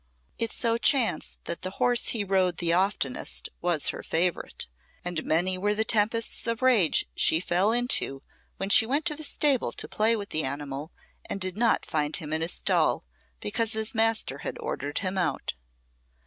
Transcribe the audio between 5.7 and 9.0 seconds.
the tempests of rage she fell into when she